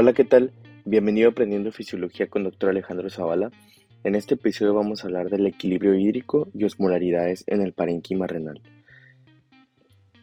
[0.00, 0.52] Hola, ¿qué tal?
[0.84, 2.70] Bienvenido a Aprendiendo Fisiología con Dr.
[2.70, 3.50] Alejandro Zavala.
[4.04, 8.62] En este episodio vamos a hablar del equilibrio hídrico y osmolaridades en el parenquima renal.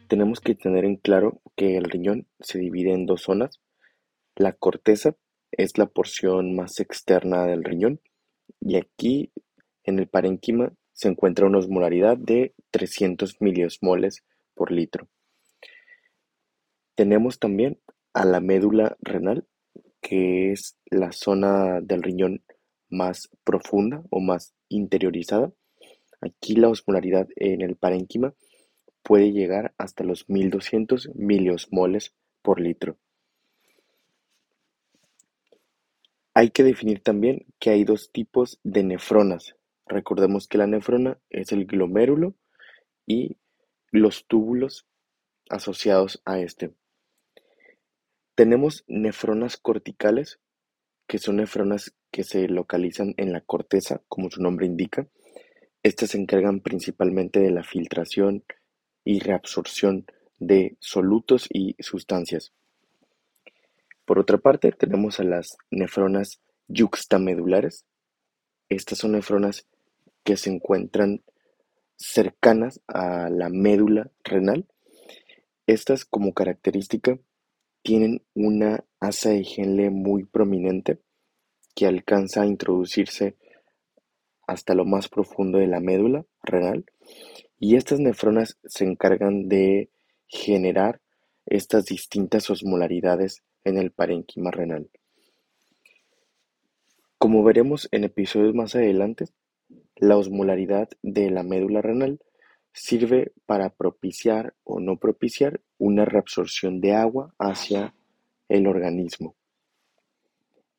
[0.08, 3.60] Tenemos que tener en claro que el riñón se divide en dos zonas.
[4.34, 5.14] La corteza
[5.52, 8.00] es la porción más externa del riñón
[8.62, 9.30] y aquí
[9.84, 14.24] en el parenquima se encuentra una osmolaridad de 300 miliosmoles
[14.54, 15.06] por litro.
[16.94, 17.78] Tenemos también
[18.14, 19.46] a la médula renal,
[20.06, 22.44] que es la zona del riñón
[22.88, 25.52] más profunda o más interiorizada.
[26.20, 28.32] Aquí la osmolaridad en el parénquima
[29.02, 32.98] puede llegar hasta los 1200 miliosmoles por litro.
[36.34, 39.56] Hay que definir también que hay dos tipos de nefronas.
[39.86, 42.36] Recordemos que la nefrona es el glomérulo
[43.08, 43.38] y
[43.90, 44.86] los túbulos
[45.50, 46.76] asociados a este.
[48.36, 50.40] Tenemos nefronas corticales,
[51.06, 55.08] que son nefronas que se localizan en la corteza, como su nombre indica.
[55.82, 58.44] Estas se encargan principalmente de la filtración
[59.04, 60.04] y reabsorción
[60.38, 62.52] de solutos y sustancias.
[64.04, 66.38] Por otra parte, tenemos a las nefronas
[66.68, 67.86] yuxtamedulares.
[68.68, 69.66] Estas son nefronas
[70.24, 71.22] que se encuentran
[71.96, 74.66] cercanas a la médula renal.
[75.66, 77.18] Estas como característica
[77.86, 80.98] tienen una asa de Henle muy prominente
[81.76, 83.36] que alcanza a introducirse
[84.44, 86.84] hasta lo más profundo de la médula renal
[87.60, 89.88] y estas nefronas se encargan de
[90.26, 91.00] generar
[91.46, 94.90] estas distintas osmolaridades en el parénquima renal.
[97.18, 99.26] Como veremos en episodios más adelante,
[99.94, 102.18] la osmolaridad de la médula renal
[102.76, 107.94] sirve para propiciar o no propiciar una reabsorción de agua hacia
[108.50, 109.34] el organismo.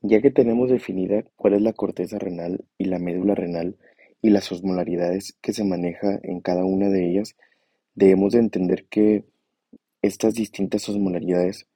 [0.02, 3.78] Ya que tenemos definida cuál es la corteza renal y la médula renal
[4.22, 7.36] y las osmolaridades que se maneja en cada una de ellas,
[7.96, 9.26] debemos de entender que
[10.04, 11.68] estas distintas osmolaridades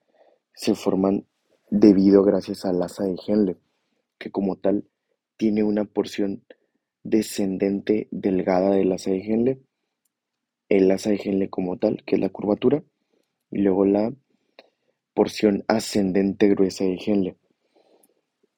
[0.54, 1.26] se forman
[1.72, 3.58] debido gracias al asa de Henle,
[4.20, 4.86] que como tal
[5.36, 6.44] tiene una porción
[7.04, 9.62] descendente delgada del asa de Henle
[10.72, 12.82] el asa de Henle como tal, que es la curvatura,
[13.52, 14.14] y luego la
[15.14, 17.36] porción ascendente gruesa de Henle.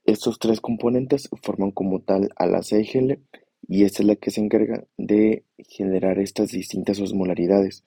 [0.05, 3.19] Estos tres componentes forman como tal al asa de Henle
[3.67, 7.83] y esta es la que se encarga de generar estas distintas osmolaridades.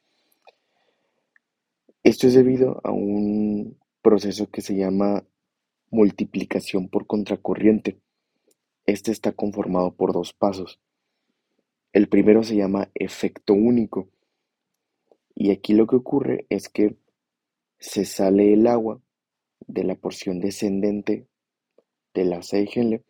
[2.03, 5.25] Esto es debido a un proceso que se llama
[5.91, 8.01] multiplicación por contracorriente.
[8.87, 10.81] Este está conformado por dos pasos.
[11.93, 14.09] El primero se llama efecto único
[15.37, 16.97] y aquí lo que ocurre es que
[17.79, 19.01] se sale el agua
[19.67, 21.27] de la porción descendente
[22.15, 23.05] de la Henle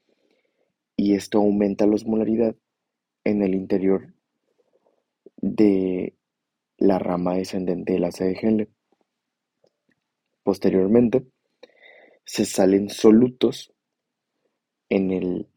[0.97, 2.56] y esto aumenta la osmolaridad
[3.22, 4.12] en el interior
[5.37, 6.14] de
[6.78, 8.69] la rama descendente de la Henle.
[10.43, 11.25] Posteriormente,
[12.25, 13.72] se salen solutos
[14.88, 15.48] en, el,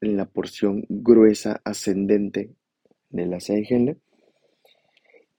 [0.00, 2.54] en la porción gruesa ascendente
[3.10, 3.98] de la Henle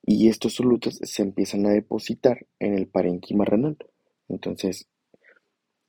[0.05, 3.77] y estos solutos se empiezan a depositar en el parénquima renal.
[4.27, 4.87] Entonces,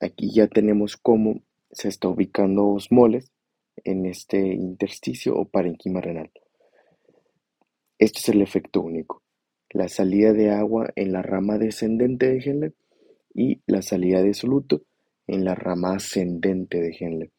[0.01, 1.43] aquí ya tenemos cómo
[1.73, 3.33] se está ubicando osmoles
[3.83, 6.31] en este intersticio o parénquima renal.
[7.99, 9.23] Este es el efecto único.
[9.71, 12.73] La salida de agua en la rama descendente de Henle
[13.35, 14.83] y la salida de soluto
[15.27, 17.31] en la rama ascendente de Henle.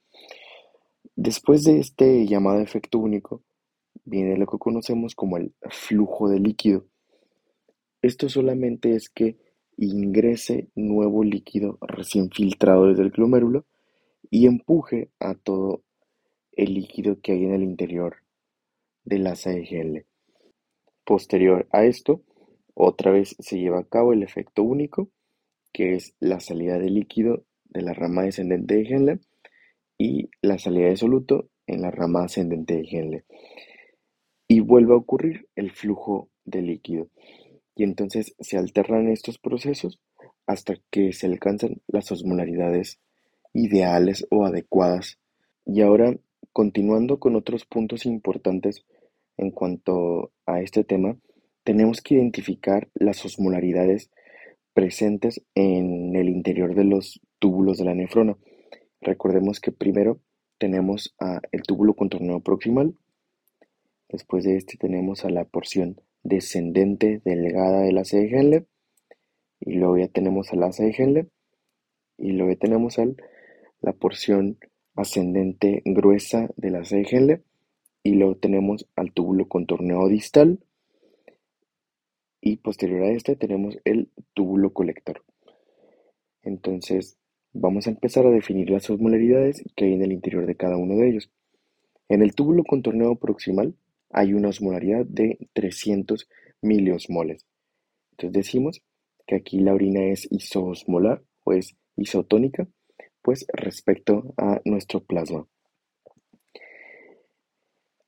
[1.15, 3.41] Después de este llamado efecto único,
[4.03, 6.85] viene lo que conocemos como el flujo de líquido.
[8.01, 9.37] Esto solamente es que
[9.77, 13.65] ingrese nuevo líquido recién filtrado desde el glomérulo
[14.29, 15.83] y empuje a todo
[16.51, 18.17] el líquido que hay en el interior
[19.03, 20.05] de GL.
[21.03, 22.21] Posterior a esto,
[22.73, 25.09] otra vez se lleva a cabo el efecto único,
[25.71, 29.19] que es la salida de líquido de la rama descendente de Henle
[29.97, 33.25] y la salida de soluto en la rama ascendente de Henle
[34.47, 37.07] y vuelve a ocurrir el flujo de líquido.
[37.75, 39.99] Y entonces se alternan estos procesos
[40.47, 42.99] hasta que se alcanzan las osmolaridades
[43.53, 45.19] ideales o adecuadas.
[45.65, 46.15] Y ahora,
[46.53, 48.85] continuando con otros puntos importantes
[49.37, 51.17] en cuanto a este tema,
[51.63, 54.11] tenemos que identificar las osmolaridades
[54.73, 58.37] presentes en el interior de los túbulos de la nefrona.
[59.01, 60.19] Recordemos que primero
[60.57, 61.15] tenemos
[61.51, 62.93] el túbulo contorneo proximal,
[64.09, 68.65] Después de este tenemos a la porción descendente delgada de la Henle
[69.59, 71.27] y luego ya tenemos a la Henle
[72.17, 73.17] y luego tenemos al,
[73.81, 74.57] la porción
[74.95, 77.43] ascendente gruesa de la Henle
[78.03, 80.59] y luego tenemos al túbulo contorneado distal
[82.41, 85.23] y posterior a este tenemos el túbulo colector.
[86.43, 87.17] Entonces
[87.53, 90.95] vamos a empezar a definir las osmolaridades que hay en el interior de cada uno
[90.95, 91.31] de ellos.
[92.07, 93.75] En el túbulo contorneado proximal
[94.15, 96.29] hay una osmolaridad de 300
[96.61, 97.45] miliosmoles.
[98.11, 98.81] Entonces decimos
[99.27, 102.65] que aquí la orina es isoosmolar o es isotónica,
[103.21, 105.45] pues respecto a nuestro plasma.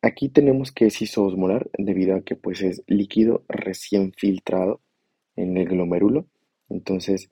[0.01, 4.80] Aquí tenemos que es isoosmolar debido a que pues es líquido recién filtrado
[5.36, 6.30] en el glomérulo,
[6.69, 7.30] entonces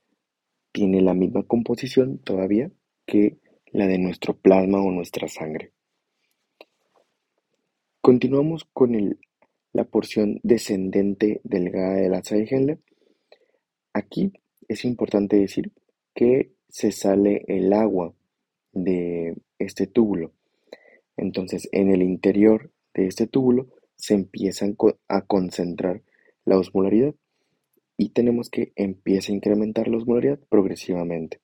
[0.74, 2.72] tiene la misma composición todavía
[3.06, 3.38] que
[3.72, 5.75] la de nuestro plasma o nuestra sangre.
[8.06, 9.18] Continuamos con
[9.74, 12.78] la porción descendente delgada de la Henle.
[13.94, 14.32] Aquí
[14.68, 15.72] es importante decir
[16.14, 18.14] que se sale el agua
[18.74, 20.34] de este túbulo.
[21.18, 24.78] Entonces, en el interior de este túbulo se empiezan
[25.08, 26.04] a concentrar
[26.44, 27.16] la osmolaridad
[27.98, 31.42] y tenemos que empieza a incrementar la osmolaridad progresivamente.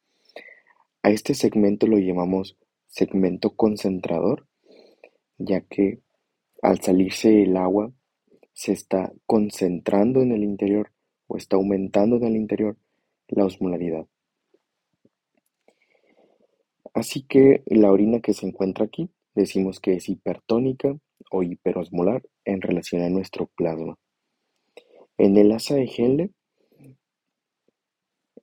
[1.02, 2.56] A este segmento lo llamamos
[2.86, 4.46] segmento concentrador,
[5.40, 6.02] ya que
[6.62, 7.92] al salirse el agua,
[8.54, 10.92] se está concentrando en el interior
[11.28, 12.78] o está aumentando en el interior
[13.28, 14.06] la osmolaridad.
[16.94, 20.98] Así que la orina que se encuentra aquí decimos que es hipertónica
[21.32, 23.98] o hiperosmolar en relación a nuestro plasma.
[25.18, 26.32] En el asa de Henle,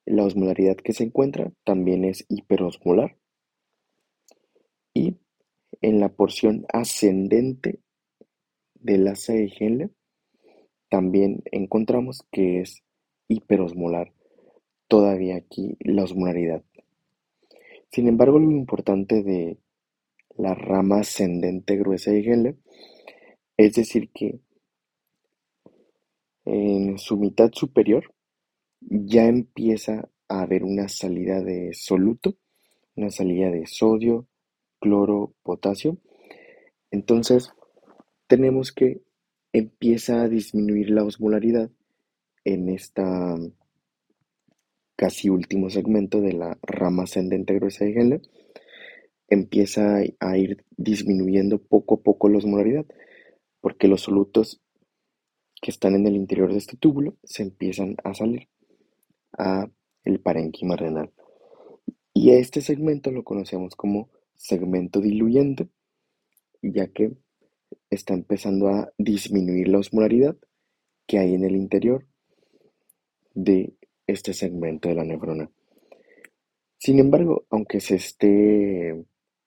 [0.07, 3.17] la osmolaridad que se encuentra también es hiperosmolar.
[4.95, 5.17] Y
[5.83, 7.81] en la porción ascendente
[8.81, 9.91] de Henle
[10.89, 12.83] también encontramos que es
[13.29, 14.13] hiperosmolar
[14.89, 16.63] todavía aquí la osmolaridad.
[17.91, 19.59] Sin embargo, lo importante de
[20.37, 22.57] la rama ascendente gruesa de Henle
[23.57, 24.41] es decir que
[26.45, 28.15] en su mitad superior
[28.81, 32.37] ya empieza a haber una salida de soluto,
[32.95, 34.27] una salida de sodio,
[34.81, 35.99] cloro, potasio.
[36.91, 37.53] Entonces,
[38.29, 39.03] tenemos que
[39.53, 41.71] empieza a disminuir la osmolaridad
[42.45, 43.37] en esta
[44.97, 48.23] casi último segmento de la rama ascendente gruesa de Henle,
[49.29, 52.87] empieza a ir disminuyendo poco a poco la osmolaridad,
[53.61, 54.61] porque los solutos
[55.61, 58.49] que están en el interior de este túbulo se empiezan a salir
[59.37, 59.69] a
[60.05, 61.13] el parénquima renal.
[62.13, 65.69] Y este segmento lo conocemos como segmento diluyente,
[66.63, 67.13] ya que
[67.91, 70.37] está empezando a disminuir la osmolaridad
[71.07, 72.07] que hay en el interior
[73.35, 73.73] de
[74.07, 75.51] este segmento de la nefrona.
[76.79, 79.05] Sin embargo, aunque se esté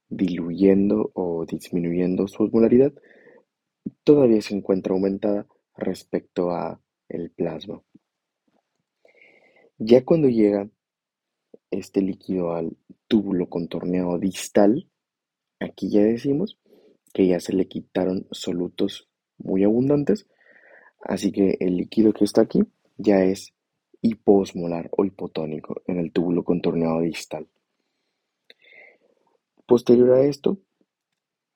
[0.10, 2.94] diluyendo o disminuyendo su osmolaridad,
[4.04, 7.82] todavía se encuentra aumentada respecto a el plasma.
[9.78, 10.70] Ya cuando llega
[11.72, 12.78] este líquido al
[13.08, 14.88] túbulo contorneado distal,
[15.60, 16.61] aquí ya decimos
[17.14, 19.08] que ya se le quitaron solutos
[19.38, 20.28] muy abundantes,
[21.02, 22.62] así que el líquido que está aquí
[22.98, 23.54] ya es
[24.02, 27.48] hiposmolar o hipotónico en el túbulo contorneado distal.
[29.66, 30.60] Posterior a esto,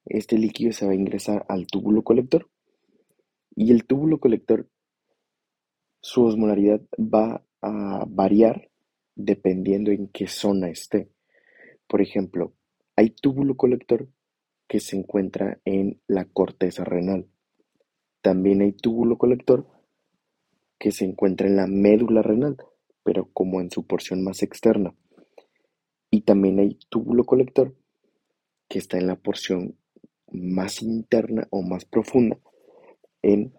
[0.06, 2.50] este líquido se va a ingresar al túbulo colector
[3.56, 4.70] y el túbulo colector,
[6.02, 8.70] su osmolaridad va a variar
[9.16, 11.10] dependiendo en qué zona esté.
[11.88, 12.54] Por ejemplo,
[12.96, 14.08] hay túbulo colector
[14.68, 17.28] que se encuentra en la corteza renal.
[18.22, 19.68] También hay túbulo colector
[20.80, 22.58] que se encuentra en la médula renal,
[23.04, 24.96] pero como en su porción más externa.
[26.10, 27.76] Y también hay túbulo colector
[28.68, 29.78] que está en la porción
[30.32, 32.38] más interna o más profunda
[33.22, 33.54] en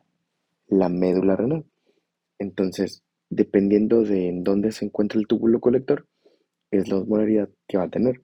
[0.66, 1.64] la médula renal.
[2.38, 6.06] Entonces, dependiendo de en dónde se encuentra el túbulo colector,
[6.70, 8.22] es la osmolaridad que va a tener.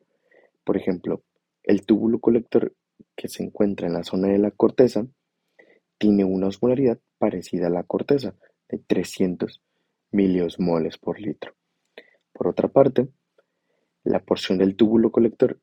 [0.65, 1.23] Por ejemplo,
[1.65, 2.75] el túbulo colector
[3.17, 5.07] que se encuentra en la zona de la corteza
[5.99, 8.35] tiene una osmolaridad parecida a la corteza,
[8.69, 9.63] de 300
[10.11, 11.55] miliosmoles por litro.
[12.33, 13.09] Por otra parte,
[14.03, 15.61] la porción del túbulo colector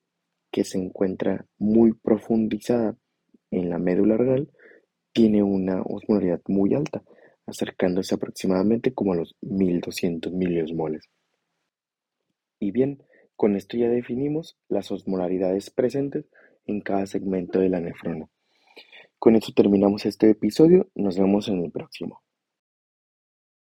[0.51, 2.95] que se encuentra muy profundizada
[3.51, 4.49] en la médula renal
[5.11, 7.03] tiene una osmolaridad muy alta,
[7.45, 11.09] acercándose aproximadamente como a los 1200 miliosmoles.
[12.59, 13.03] Y bien,
[13.39, 16.25] con esto ya definimos las osmolaridades presentes
[16.65, 18.27] en cada segmento de la nefrona.
[19.17, 22.21] Con esto terminamos este episodio, nos vemos en el próximo.